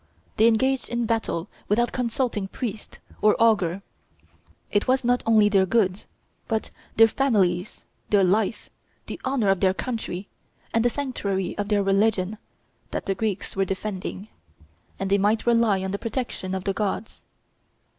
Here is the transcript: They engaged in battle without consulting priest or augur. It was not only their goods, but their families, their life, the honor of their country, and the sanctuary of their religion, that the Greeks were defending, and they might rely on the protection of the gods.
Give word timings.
They 0.37 0.47
engaged 0.47 0.89
in 0.89 1.05
battle 1.05 1.47
without 1.67 1.91
consulting 1.91 2.47
priest 2.47 2.97
or 3.21 3.35
augur. 3.39 3.83
It 4.71 4.87
was 4.87 5.03
not 5.03 5.21
only 5.27 5.47
their 5.47 5.67
goods, 5.67 6.07
but 6.47 6.71
their 6.95 7.07
families, 7.07 7.85
their 8.09 8.23
life, 8.23 8.71
the 9.05 9.21
honor 9.23 9.49
of 9.49 9.59
their 9.59 9.75
country, 9.75 10.27
and 10.73 10.83
the 10.83 10.89
sanctuary 10.89 11.55
of 11.59 11.69
their 11.69 11.83
religion, 11.83 12.39
that 12.89 13.05
the 13.05 13.13
Greeks 13.13 13.55
were 13.55 13.63
defending, 13.63 14.29
and 14.97 15.11
they 15.11 15.19
might 15.19 15.45
rely 15.45 15.83
on 15.83 15.91
the 15.91 15.99
protection 15.99 16.55
of 16.55 16.63
the 16.63 16.73
gods. 16.73 17.23